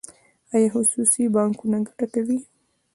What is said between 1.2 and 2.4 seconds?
بانکونه ګټه کوي؟